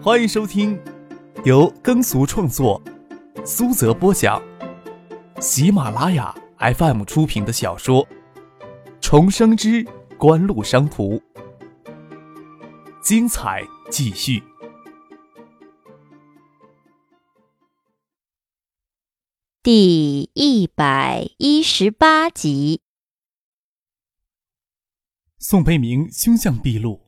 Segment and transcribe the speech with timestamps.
[0.00, 0.80] 欢迎收听
[1.44, 2.80] 由耕俗创作、
[3.44, 4.40] 苏泽播讲、
[5.40, 8.06] 喜马拉雅 FM 出品的小说
[9.00, 9.84] 《重生之
[10.16, 11.16] 官路商途》，
[13.02, 14.40] 精彩继续，
[19.64, 22.82] 第一百一十八集。
[25.38, 27.07] 宋培明凶相毕露。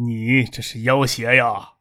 [0.00, 1.74] 你这是要挟呀！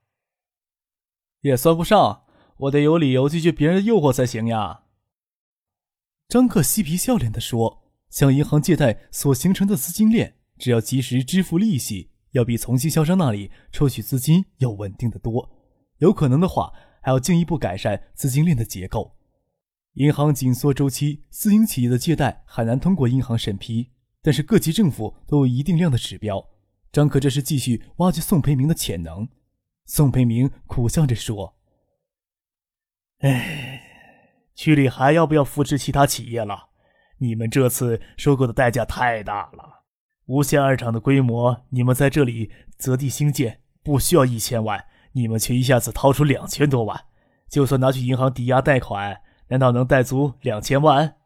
[1.42, 2.24] 也算不上，
[2.58, 4.86] 我得有理由拒绝别人的诱惑才行呀。
[6.28, 15.56] 张克嬉皮笑脸地说：“向银行借贷所形成的资金链，只要及时支付利息，要比从经销商那里抽取资金要稳定的多。
[16.00, 16.74] 有可能的话，
[17.04, 19.16] 还要进一步改善资金链的结构。
[19.94, 23.92] 银行紧缩周期，私营企业的借贷很难通过银行审批，
[24.24, 26.44] 但是各级政府都有一定量的指标。”
[26.98, 29.30] 张可这是继续挖掘宋培明的潜能。
[29.86, 31.56] 宋培明苦笑着说
[33.22, 33.84] ：“哎，
[34.56, 36.70] 区里还要不要扶持其他企业了？
[37.20, 39.84] 你们这次收购的代价太大了。
[40.26, 47.00] 无线二厂的规模，你们在这里择地兴建不需要一千万，你们却一下子掏出两千多万。
[47.48, 51.18] 就算拿去银行抵押贷款，难道能贷足两千万？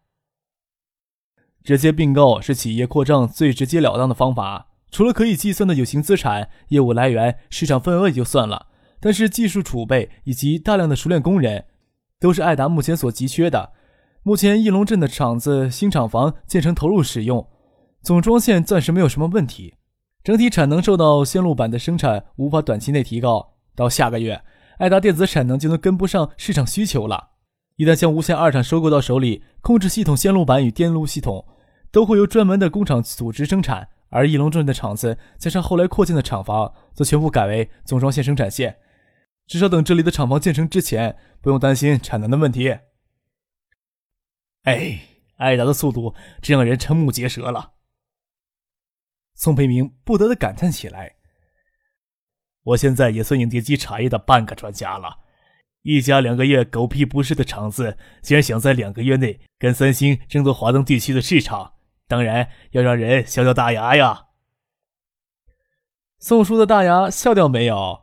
[1.63, 8.67] 直接并购是企业扩张最直截了当的方法。”除了可以计算的有形资产、业务来源、市场份额也就算了，
[8.99, 11.65] 但是技术储备以及大量的熟练工人，
[12.19, 13.71] 都是爱达目前所急缺的。
[14.23, 17.47] 目前翼龙镇的厂子新厂房建成投入使用，
[18.03, 19.75] 总装线暂时没有什么问题，
[20.23, 23.53] 整体产能受到线路板的生产无法短期内提高。
[23.73, 24.43] 到下个月，
[24.77, 27.29] 爱达电子产能就能跟不上市场需求了。
[27.77, 31.45] 一旦将无线二厂收购到手里，控制系统、线路板与电路系统
[31.91, 33.87] 都会由专门的工厂组织生产。
[34.11, 38.77] 而翼龙镇的厂子加上后来扩建的厂房，则全部改为总装线生产线。
[39.47, 42.77] 至少等这里的厂房建成之前，不用担心产能的问题。
[44.63, 44.99] 哎，
[45.37, 47.73] 艾达的速度真让人瞠目结舌了。
[49.33, 51.15] 宋培明不得的感叹起来
[52.63, 55.19] ：“我现在也算影碟机产业的半个专家了。
[55.81, 61.73] 一家两个月狗屁不是的厂子，竟然想在两个月内跟三星争夺华东地区的市场。”
[62.11, 64.25] 当然要让人笑掉大牙呀！
[66.19, 68.01] 宋叔的大牙笑掉没有？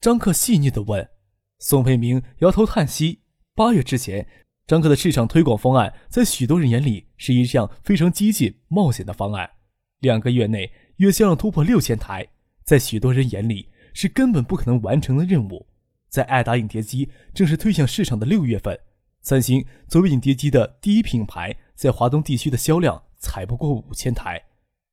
[0.00, 1.10] 张克细腻的问。
[1.58, 3.20] 宋培明摇头叹息。
[3.54, 4.26] 八月之前，
[4.66, 9.50] 张克的市场推广方案在许多人眼里是一项非常激进、冒险的方案。
[9.98, 12.26] 两个月内月销量突破六千台，
[12.64, 15.68] 在许多人眼里是根本不可能完成的任务。
[16.08, 18.80] 在爱达影碟机正式推向市场的六月份，
[19.20, 21.54] 三星作为影碟机的第一品牌。
[21.74, 24.44] 在华东地区的销量才不过五千台，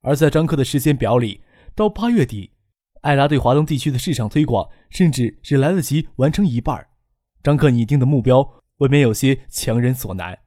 [0.02, 1.42] 而在张克的时间表里，
[1.74, 2.52] 到八月底，
[3.02, 6.88] 艾达对华东地区的市场推广甚至只来得及完成一半。
[7.42, 10.38] 张克拟定的目标未免有些强人所难，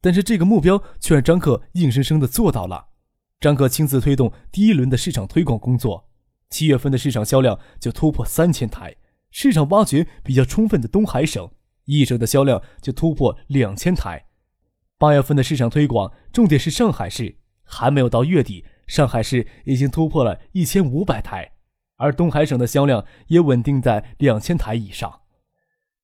[0.00, 2.88] 但是这个目标却让张克硬生生的做到了。
[3.40, 6.08] 张克亲自推动第一轮的市场推广工作，
[6.50, 8.94] 七月份的市场销量就突破三千台，
[9.30, 11.50] 市场挖掘比较充分的东海省，
[11.86, 14.26] 一省的销量就突破两千台。
[15.02, 21.54] 八月份的市场推广重点是上海市，还没有到月底，上海市已经突破了一千五百台，
[21.96, 25.22] 而东海省的销量也稳定在两千台以上。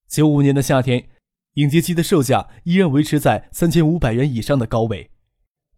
[0.08, 1.10] 九五年的夏天，
[1.54, 5.12] 影碟机的售价依然维持在三千五百元以上的高位，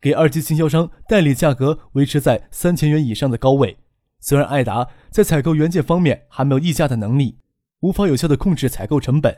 [0.00, 3.76] 给二级经销商代理价格维持在三千元以上的高位。
[4.20, 7.36] 虽然爱达在采购原件方面还没有议价的能力，
[7.80, 9.36] 无法有效的控制采购成本，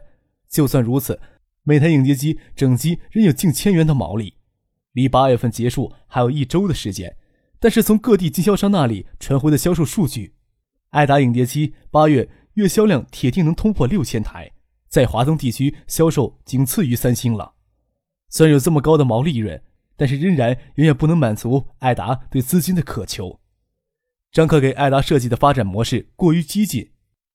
[0.49, 1.19] 就算如此。
[1.65, 4.34] 每台影碟机整机仍有近千元的毛利，
[4.93, 7.17] 离八月份结束还有一周的时间。
[7.61, 10.34] 但是从各地经销商那里传回的销售数据，
[10.91, 14.50] 爱达影碟机八月月销量铁定能突破六千台，
[14.89, 17.55] 在华东地区销售仅次于三星了。
[18.29, 19.62] 虽然有这么高的毛利润，
[19.97, 23.38] 但是仍然远远不能满足爱达对资金的渴求。
[24.32, 26.91] 张克给爱达设计的发展模式过于激进，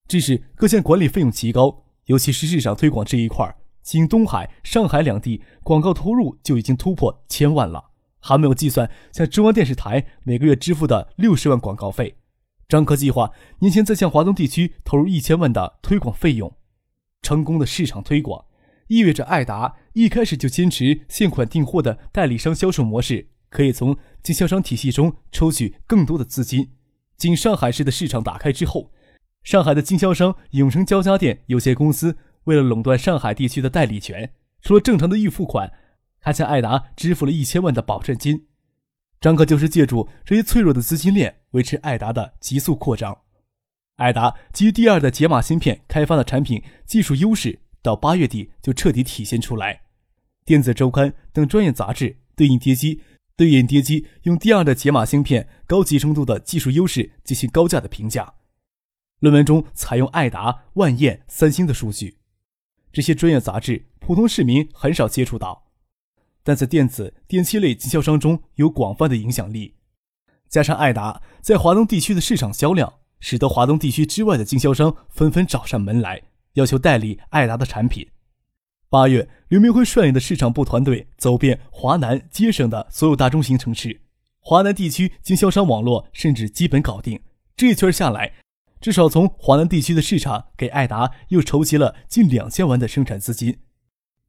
[0.09, 3.55] 致使各项管理费用极高，尤其是市场推广这一块
[3.87, 12.17] 仅东海、上海两地广告投入就已经突破千万了，还没有计算向中央电视台每个月支付的六十万广告费。
[12.67, 16.53] 张科计划年前再向华东地区投入一千万的推广费用。
[17.21, 18.43] 成功的市场推广
[18.87, 26.71] 意味着爱达一开始就坚持现款订货的代理商销售模式，可以从经销商体系中抽取更多的资金。
[27.15, 28.91] 仅上海市的市场打开之后，
[29.43, 32.17] 上海的经销商永成交家电有限公司。
[32.47, 35.71] 为了垄断上海地区的代理权，除了正常的预付款，
[36.19, 38.47] 还向艾达支付了一千万的保证金。
[39.19, 43.17] 张克就是借助这些脆弱的资金链，维持艾达的急速扩张。
[43.97, 49.81] 爱达基于第二代解码芯片开发的产品技术优势，到八月底就彻底体现出来。
[50.45, 53.01] 电子周刊等专业杂志对应碟机
[53.35, 58.35] 对应碟机用第二代解码芯片高集成度的技术优势进行高价的评价。
[59.19, 62.19] 论文中采用爱达、万燕、三星的数据，
[62.91, 65.67] 这些专业杂志普通市民很少接触到，
[66.43, 69.75] 但在电子电器类经销商中有广泛的影响力。
[70.49, 72.93] 加上爱达在华东地区的市场销量。
[73.19, 76.21] 使得华东地区之外的经销商纷纷找上门来，
[76.53, 78.07] 要求代理爱达的产品。
[78.89, 84.01] 八月，刘明辉率领的市场部团队走遍华南接省的所有大中型城市，
[84.39, 87.19] 华南地区经销商网络甚至基本搞定。
[87.55, 88.33] 这一圈下来，
[88.79, 93.59] 至少从华南地区的市场给爱达又筹集了近两千万的生产资金。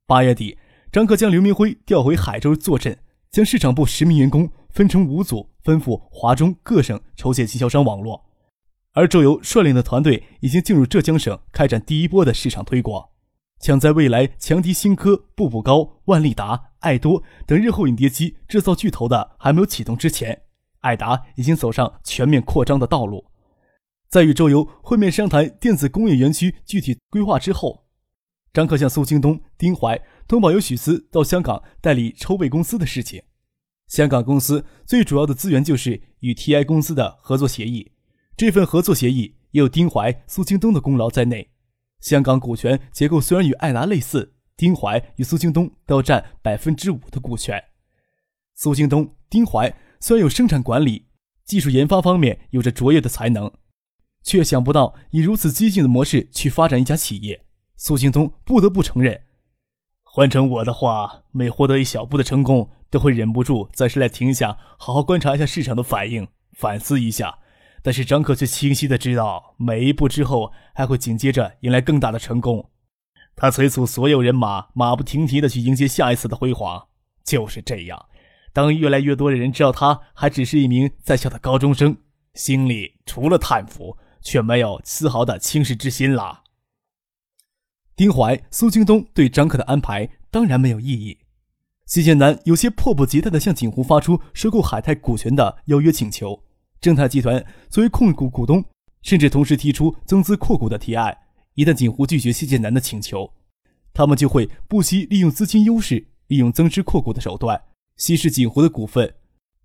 [0.07, 0.59] 八月底，
[0.91, 2.99] 张克将刘明辉调回海州坐镇，
[3.31, 8.25] 将市场部十名员工分成五组，吩咐华中各省筹建经销商网络。
[8.93, 13.11] 而周游率领的团队已经进入浙江省，开展第一波的市场推广。
[13.61, 20.43] 抢在未来强敌新科、步步高、万利达、爱多等日后影碟机制造巨头的还没有启动之前，
[20.81, 23.27] 爱达已经走上全面扩张的道路。
[24.09, 27.87] 在与周游会面商谈电子工业园区具体规划之后，
[28.55, 33.23] 张克向苏京东、丁怀通报有许思到香港代理筹备公司的事情。
[33.87, 37.93] 香港公司最主要的资源就是与 TI 公司的合作协议。
[38.35, 41.51] 这份合作协议也有丁怀、苏京东的功劳在内。
[42.01, 47.63] 香港股权结构虽然与爱达类似，丁怀与苏京东都要占百分之五的股权。
[48.55, 51.09] 苏京东、丁怀虽然有生产管理、
[51.45, 53.51] 技术研发方面有着卓越的才能，
[54.29, 57.47] 却想不到以如此激进的模式去发展一家企业。
[57.79, 59.23] 苏京东不得不承认，
[60.03, 67.39] 换成我的话，每获得一小步的成功，都会忍不住暂时来停一下，好好观察一下市场的反应，反思一下。
[67.83, 72.69] 但是张可却清晰的知道，每一步之后还会紧接着迎来更大的成功。
[73.35, 76.89] 他催促所有人马马不停蹄的去迎接下一次的辉煌。
[77.25, 78.07] 就是这样，
[78.53, 81.97] 当越来越多的人知道他还只是一名在校的高中生，
[82.35, 83.97] 心里除了叹服，
[84.29, 86.43] 却没有丝毫的轻视之心了。
[87.97, 91.19] 丁怀、苏京东对张克的安排当然没有异议。
[91.87, 96.45] 谢建南有些迫不及待的向景湖发出收购海泰股权的邀约请求。
[96.81, 98.63] 正泰集团作为控股股东，
[99.03, 101.17] 甚至同时提出增资扩股的提案。
[101.55, 103.33] 一旦锦湖拒绝谢建南的请求，
[103.95, 107.61] 他们就会不惜利用资金优势，利用增资扩股的手段
[107.97, 109.15] 稀释锦湖的股份，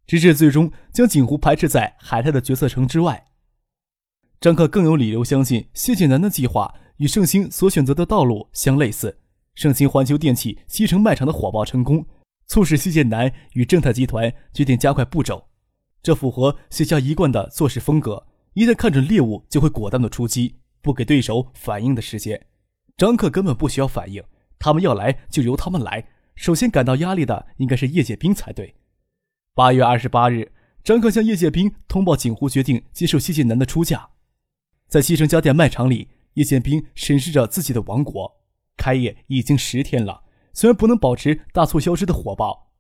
[0.08, 3.26] 直至最终将锦湖排斥在海泰的决策层之外。
[4.44, 9.18] 张克更有理由相信，谢建南的计划与盛兴所选择的道路相类似。
[9.56, 12.06] 盛兴环球电器西城卖场的火爆成功，
[12.48, 15.46] 促使谢建南与正泰集团决定加快步骤。
[16.02, 22.46] 这符合谢家一贯的做事风格，一旦看准猎物，就会果断的出击，不给对手反应的时间。
[22.98, 24.22] 张克根本不需要反应，
[24.60, 26.06] 他们要来就由他们来。
[26.36, 28.76] 首先感到压力的应该是叶剑兵才对。
[29.56, 30.52] 八月二十八日，
[30.84, 34.10] 张克向叶剑兵通报锦湖决定接受谢剑南的出价。
[34.94, 38.32] 在西城家电卖场里，叶剑兵审视着自己的王国。
[38.78, 40.22] 开业已经十天了，
[40.54, 42.72] 虽然不能保持大促销时的火爆，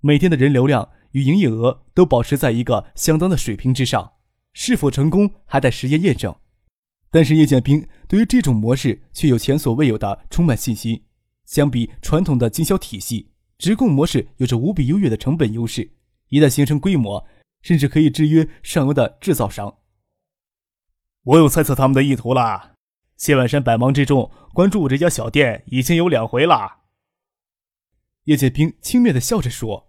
[0.00, 0.90] 每天的人流量。
[1.12, 4.14] 与营业额都保持在一个相当的水平之上，
[4.52, 6.34] 是否成功还待时间验证。
[7.12, 11.00] 但是叶剑兵对于这种模式却有前所未有的充满信心。
[11.44, 15.92] 相比传统的经销体系，直供模式有着无比优越的成本优势。
[16.28, 17.24] 一旦形成规模，
[17.60, 19.72] 甚至可以制约上游的制造商。
[21.24, 22.72] 我有猜测他们的意图了。
[23.16, 26.78] 谢万山百忙之中关注我这家小店已经有两回了。
[28.24, 29.88] 叶剑兵轻蔑的笑着说。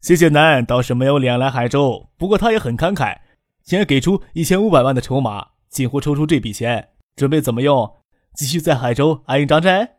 [0.00, 3.20] 谢谢南倒是没有脸来海州，不过他也很慷慨，
[3.62, 8.02] 竟然给出一千五百万的筹码，近乎抽出这笔钱，准备怎么用？
[8.34, 9.98] 继续在海州安营扎寨？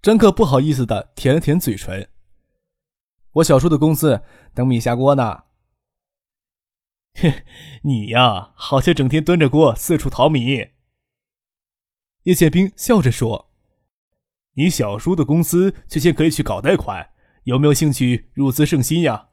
[0.00, 2.08] 张克不好意思的舔了舔嘴唇。
[3.32, 4.22] 我小叔的公司
[4.54, 5.44] 等米下锅呢。
[7.20, 7.32] 哼，
[7.84, 10.70] 你呀，好像整天端着锅四处淘米。
[12.24, 13.50] 叶剑兵笑着说
[14.54, 17.10] ：“你小叔的公司最近可以去搞贷款。”
[17.44, 19.30] 有没有兴趣入资圣心呀？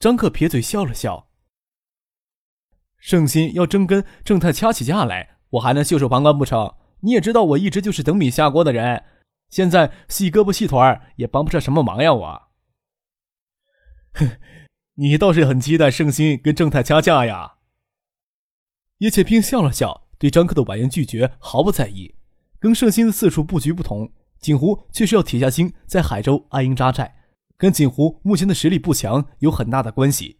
[0.00, 1.28] 张克撇嘴笑了笑。
[2.96, 6.74] 圣心要真跟正太掐起架来，我还能袖手旁观不成？
[7.02, 9.04] 你也知道，我一直就是等米下锅的人，
[9.50, 10.80] 现在细胳膊细腿
[11.14, 12.12] 也帮不上什么忙呀！
[12.12, 12.42] 我，
[14.14, 14.40] 哼，
[15.00, 17.58] 你倒是很期待圣心跟正太掐架呀？
[18.98, 22.16] 叶切兵笑了笑，对张克的婉言拒绝毫不在意。
[22.58, 24.10] 跟圣心的四处布局不同。
[24.40, 27.16] 锦湖却是要铁下心在海州安营扎寨，
[27.56, 30.38] 跟锦湖目前的实力不强有很大的关系。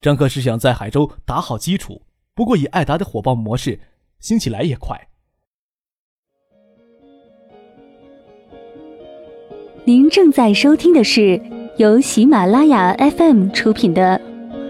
[0.00, 2.02] 张克是想在海州打好基础，
[2.34, 3.80] 不过以艾达的火爆模式，
[4.18, 5.08] 兴起来也快。
[9.86, 11.40] 您正在收听的是
[11.76, 14.20] 由喜马拉雅 FM 出品的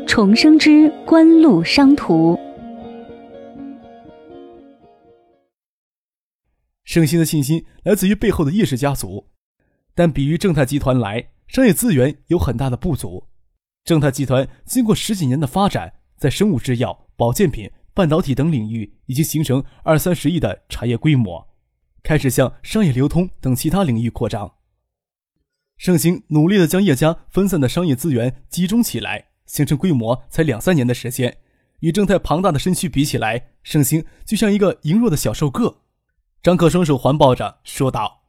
[0.06, 2.34] 《重生之官路商途》。
[6.84, 9.28] 盛兴的信心来自于背后的叶氏家族，
[9.94, 13.24] 但比于正泰集团来，商业资源有很大的不足。
[13.84, 21.48] 正泰集团经过十几年的发展，在生物制药、保健品、半导体等领域已经形成二三十亿的产业规模，
[22.02, 24.55] 开始向商业流通等其他领域扩张。
[25.76, 31.38] 盛兴努力的将叶家分散的商业资源集中起来，形成规模才两三年的时间，
[31.80, 35.82] 与正太庞大的身躯比起来，盛兴就像一个羸弱的小瘦个。
[36.42, 38.22] 张克双手环抱着说道：“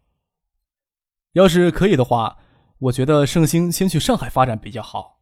[1.34, 2.38] 要是可以的话，
[2.80, 5.22] 我觉得盛兴先去上海发展比较好。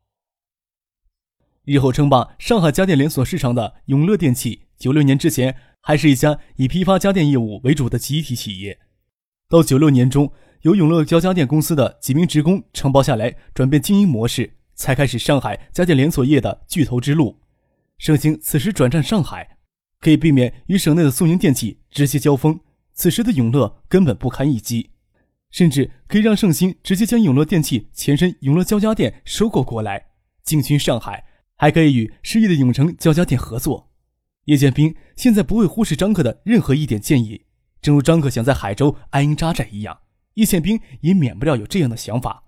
[1.63, 8.79] 日后称霸上海家电连锁市场的永乐电器，九六年之前还是一家以批发家电业务为主的集体企业。
[9.47, 10.31] 到九六年中，
[10.65, 17.39] 由永乐交家电公司的几名职工承包下来，转变经营模式，才开始上海家电连锁业的巨头之路。
[17.99, 19.57] 盛兴此时转战上海，
[19.99, 22.59] 可以避免与省内的苏宁电器直接交锋。”
[22.95, 24.89] 此时的永乐根本不堪一击，
[25.51, 30.07] 甚至可以让盛兴直接将永乐电器前身永乐交家电收购过来，
[30.43, 31.25] 进军上海，
[31.57, 33.91] 还可以与失意的永城交家电合作。
[34.45, 37.43] 叶剑兵现在不会忽视张克的任何一点建议，
[37.83, 39.99] 正如张克想在海州安营扎寨一样，
[40.35, 42.43] 叶宪兵也免不了有这样的想法。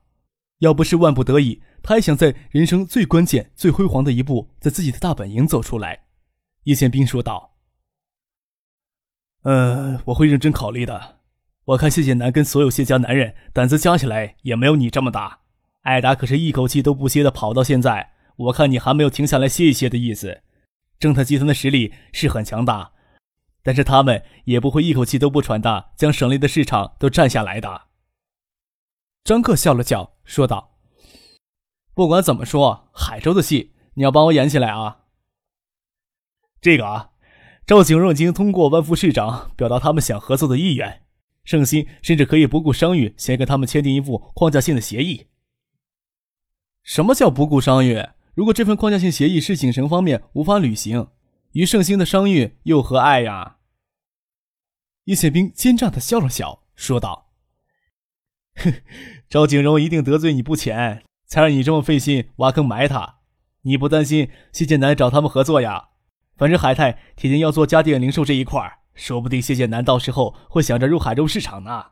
[0.60, 6.06] 要不是万不得已，他还想在人生最关键、最辉煌的一步，在自己的大本营走出来。
[6.64, 7.56] 叶宪兵说道。
[9.44, 11.18] 嗯，我会认真考虑的。
[11.66, 15.42] 我看谢谢南跟所有谢家男人胆子加起来也没有你这么大。
[15.82, 20.42] 艾达可是一口气都不歇的跑到现在，我看你还没有停下来歇一歇的意思。
[21.00, 22.92] 正泰集团的实力是很强大，
[23.68, 27.88] 但是他们也不会一口气都不喘的将省内的市场都占下来的。
[29.26, 30.78] 张克笑了笑，说道
[31.94, 35.00] ：“不管怎么说，海州的戏你要帮我演起来啊。
[36.62, 37.10] 这个啊。”
[37.68, 41.04] 赵景荣已经通过万副市长表达他们想合作的意愿，
[41.44, 45.28] 盛兴甚至可以不顾商誉，先跟他们签订一副框架性的协议。
[46.84, 48.02] 什么叫不顾商誉？
[48.34, 51.10] 如果这份框架性协议是景城方面无法履行，
[51.52, 53.57] 与盛兴的商誉又何碍呀？
[55.08, 57.30] 叶宪兵奸诈的笑了笑，说道
[58.60, 58.74] ：“哼，
[59.30, 63.20] 赵景荣一定得罪你不浅，才让你这么费心挖坑埋他。
[63.62, 65.90] 你不担心谢剑南找他们合作呀？”
[66.36, 68.62] 反正海泰铁定要做家电零售这一块
[68.94, 71.86] 说不定谢剑南到时候会想着入海州市场呢。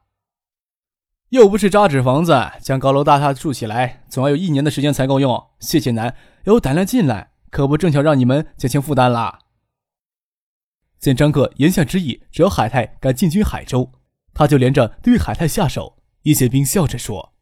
[1.29, 5.41] 又不是扎纸房子，将高楼大厦筑起来，总要有一年的时间才够用。
[5.59, 9.39] 谢剑南有胆量进来，可不正巧让你们减轻负担啦。
[10.99, 13.91] 见张克言下之意，只要海泰敢进军海州，
[14.33, 16.01] 他就连着对海泰下手。
[16.23, 17.35] 叶宪兵笑着说：“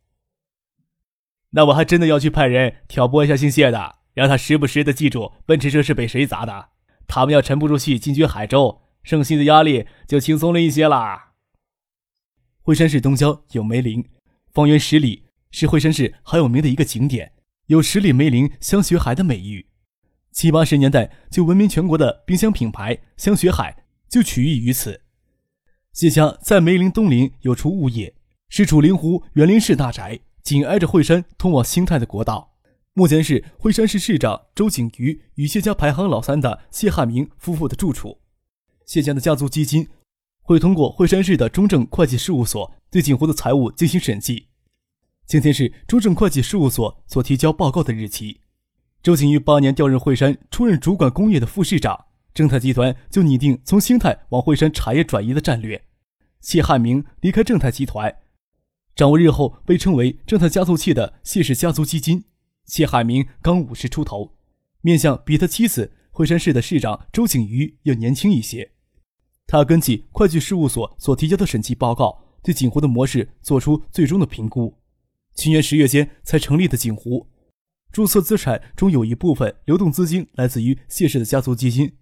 [1.51, 6.69] 那我还真的要去派人挑拨一下姓谢的，让他时不时的记住奔驰车是被谁砸的。”
[7.07, 11.33] 他们要沉不住气进军海州，盛兴的压力就轻松了一些啦。
[12.61, 14.03] 惠山市东郊有梅林，
[14.51, 17.33] 方圆十里是惠山市很有名的一个景点，
[17.67, 19.67] 有“十里梅林香雪海”的美誉。
[20.33, 25.01] 七八十年代就闻名全国的冰箱品牌香雪海就取意于此。
[25.93, 28.15] 谢家在梅林东邻有处物业，
[28.49, 32.55] 是楚灵湖园林式大宅，紧挨着惠山通往兴泰的国道。
[32.95, 38.19] 目前是惠山市市长周景瑜与谢家排行老三的谢汉明夫妇的住处。
[38.85, 39.87] 谢家的家族基金
[40.41, 44.47] 会通过惠山市的中正会计事务所对景湖的财务进行审计。
[45.25, 48.41] 今天是中正会计事务所所提交报告的日期。
[49.03, 55.83] 周景瑜八年调任惠山，出任主管工业的副市长，正泰集团就拟定从兴泰往惠山产业转移的战略。
[56.39, 58.15] 谢汉明离开正泰集团，
[58.95, 62.23] 掌握日后被称为正泰加速器的谢氏家族基金。
[62.63, 64.37] 谢海明刚五十出头，
[64.79, 68.71] 面相比他妻子惠山市的市长周景瑜要年轻一些。
[69.45, 74.77] 他根据会计事务所所提交的审计报告，对锦湖的模式做出最终的评估。
[75.35, 77.27] 去年十月间才成立的锦湖，
[77.93, 81.93] 注册资产中有一部分流动资金来自于谢氏的家族基金。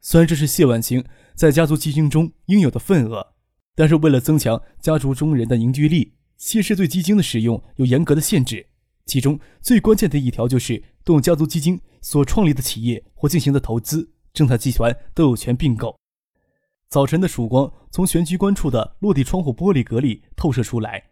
[0.00, 1.04] 虽然这是谢婉晴
[1.34, 3.34] 在家族基金中应有的份额，
[3.74, 8.64] 但是为了增强家族中人的凝聚力，谢氏对基金的使用有严格的限制。
[9.06, 15.98] 其中最关键的一条就是，动家族基金所创立的企业或进行的投资，正泰集团都有权并购。
[16.88, 21.06] 早晨的曙光从玄机关处的落地窗户玻璃格里透射出来，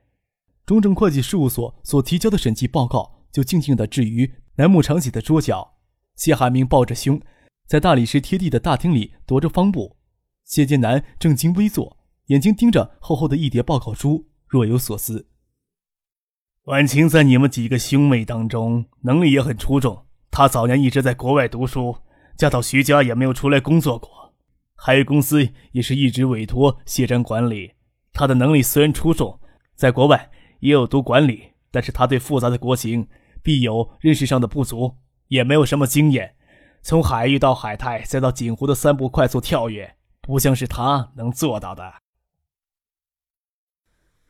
[0.65, 5.77] 中正会计事务所所提交的审计报告就静静地置于楠木长几的桌角。
[6.17, 7.23] 谢海明抱着胸，
[7.69, 9.97] 在大理石贴地的大厅里踱着方步，
[10.45, 15.29] 谢剑南正襟危坐，眼睛盯着厚厚的一叠报告书，若有所思。
[16.65, 20.07] 婉晴在你们几个兄妹当中，能力也很出众。
[20.33, 21.99] 她早年一直在国外读书，
[22.37, 24.35] 嫁到徐家也没有出来工作过。
[24.75, 27.75] 海域公司也是一直委托谢瞻管理。
[28.13, 29.39] 她的能力虽然出众，
[29.77, 30.29] 在国外
[30.59, 33.07] 也有读管理，但是她对复杂的国情
[33.43, 36.37] 必有认识上的不足，也没有什么经验。
[36.83, 41.95] 从海域到海泰，再到锦湖的三步快速跳跃，不像是他能做到的。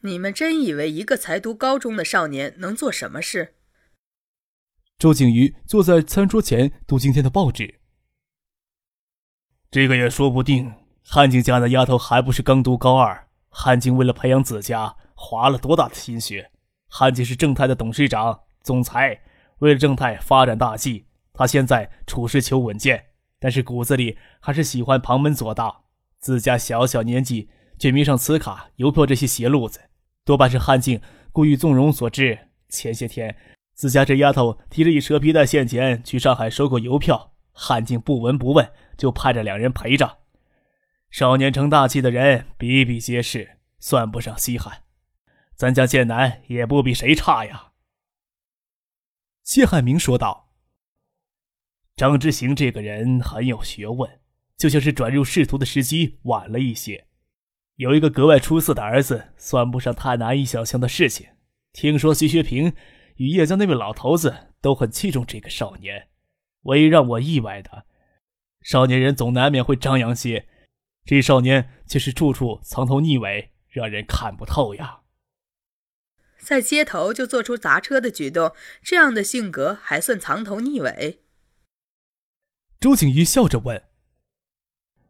[0.00, 3.54] 你们真以为一个才读高中的少年能做什么事？
[4.96, 7.80] 周景瑜坐在餐桌前读今天的报纸。
[9.70, 10.72] 这个也说不定。
[11.04, 13.28] 汉景家的丫头还不是刚读高二？
[13.48, 16.50] 汉景为了培养子家，花了多大的心血？
[16.88, 19.18] 汉景是正泰的董事长、总裁，
[19.60, 23.02] 为了正泰发展大计，他现在处事求稳健，
[23.40, 25.86] 但是骨子里还是喜欢旁门左道。
[26.18, 27.48] 自家小小年纪
[27.78, 29.80] 却迷上磁卡、邮票这些邪路子。
[30.22, 31.00] 多半是汉静
[31.32, 32.38] 故意纵容所致。
[32.68, 33.34] 前些天，
[33.72, 40.18] 自家这丫头提着一车皮带现钱去上海收购邮票，汉静不闻不问，就派着两人陪着。
[41.10, 44.82] 少年成大器的人比比皆是，算不上稀罕。
[45.56, 47.67] 咱家剑南也不比谁差呀。
[49.48, 50.50] 谢汉明说道
[51.96, 54.20] ：“张之行这个人很有学问，
[54.58, 57.06] 就像是转入仕途的时机晚了一些。”
[57.76, 61.28] 有一个格外出色的儿子，算不上太难以想象的事情。
[61.72, 62.74] 听说徐学平
[63.16, 66.08] 与叶家那位老头子都很器重这个少年。
[66.64, 67.86] 唯一让我意外的，
[68.60, 70.46] 少年人总难免会张扬些，
[71.06, 75.00] 这少年却是处处藏头逆尾，让人看不透呀。
[76.38, 78.52] 在街头就做出砸车的举动，
[78.82, 81.20] 这样的性格还算藏头逆尾？
[82.80, 83.82] 周景瑜笑着问。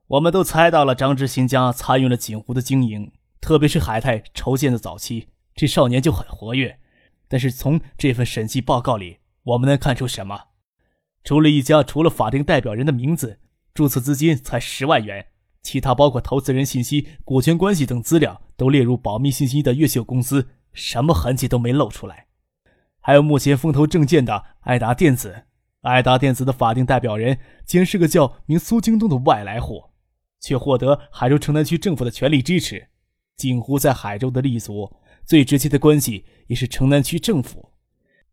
[0.09, 6.81] 我们都猜到了，张之行家参与了锦湖的经营，特别是海泰筹建的早期，这少年就很活跃。
[7.29, 10.47] 但是从这份审计报告里，我们能看出什么？
[11.25, 13.39] 除了一家除了法定代表人的名字，
[13.75, 15.27] 注册资金才十万元，
[15.63, 22.27] 其他包括投资人信息、股权关系等资料都列入保密信息的越秀公司，什么痕迹都没露出来。
[23.01, 25.45] 还有目前风头正劲的爱达电子，
[25.83, 29.85] 爱达电子的法定代表人竟然是个叫名苏京东的外来户。
[30.41, 32.87] 却获得海州城南区政府的全力支持。
[33.37, 37.73] 锦湖在海州的立足，最直接的关系也是城南区政府。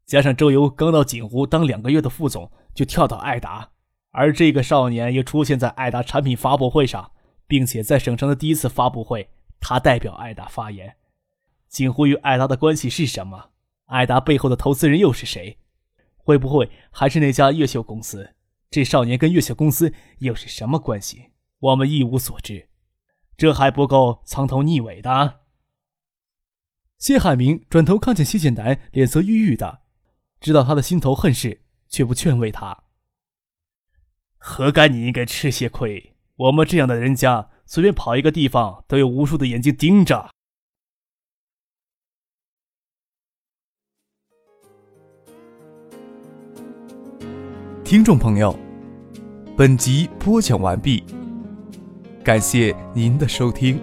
[0.06, 3.70] 加上周游刚到锦湖当两个月的副总，就跳到爱达，
[4.12, 7.12] 而这个少年又出现在爱达产品发布会上，
[7.48, 9.28] 并且在省城的第一次发布会，
[9.60, 10.96] 他代表爱达发言。
[11.68, 13.52] 锦湖与艾达的关系是什么？
[13.86, 15.58] 艾达背后的投资人又是谁？
[16.18, 18.34] 会不会还是那家越秀公司？
[18.72, 21.32] 这少年跟越秀公司又是什么关系？
[21.60, 22.68] 我们一无所知，
[23.38, 25.42] 这还不够藏头逆尾的。
[26.98, 29.82] 谢海明转头看见谢剑南脸色郁郁的，
[30.40, 32.84] 知道他的心头恨事，却不劝慰他。
[34.38, 36.16] 何该你应该吃些亏？
[36.36, 40.30] 我们这样的人家，随便跑一个地方，都有无数的眼睛盯着。
[47.86, 48.58] 听众朋友，
[49.56, 51.04] 本集播讲完毕。
[52.24, 53.80] 感谢您的收听。